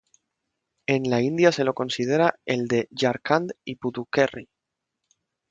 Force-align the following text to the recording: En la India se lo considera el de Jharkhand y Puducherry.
En 0.87 1.03
la 1.11 1.21
India 1.21 1.51
se 1.51 1.63
lo 1.63 1.75
considera 1.75 2.39
el 2.47 2.65
de 2.67 2.87
Jharkhand 2.91 3.51
y 3.63 3.75
Puducherry. 3.75 4.49